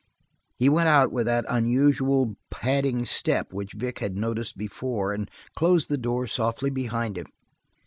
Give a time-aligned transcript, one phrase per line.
[0.57, 5.89] He went out with that unusual, padding step which Vic had noticed before and closed
[5.89, 7.27] the door softly behind him.